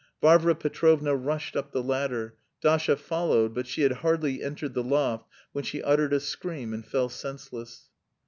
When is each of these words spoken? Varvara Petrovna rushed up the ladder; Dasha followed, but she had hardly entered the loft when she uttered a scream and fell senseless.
Varvara 0.19 0.55
Petrovna 0.55 1.15
rushed 1.15 1.55
up 1.55 1.71
the 1.73 1.83
ladder; 1.83 2.35
Dasha 2.59 2.97
followed, 2.97 3.53
but 3.53 3.67
she 3.67 3.83
had 3.83 3.91
hardly 3.91 4.41
entered 4.41 4.73
the 4.73 4.81
loft 4.81 5.27
when 5.51 5.63
she 5.63 5.83
uttered 5.83 6.11
a 6.11 6.19
scream 6.19 6.73
and 6.73 6.83
fell 6.83 7.07
senseless. 7.07 7.91